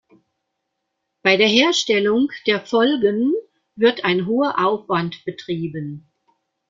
Bei 1.21 1.37
der 1.37 1.47
Herstellung 1.47 2.31
der 2.47 2.65
Folgen 2.65 3.35
wird 3.75 4.03
ein 4.03 4.25
hoher 4.25 4.57
Aufwand 4.57 5.23
betrieben. 5.25 6.09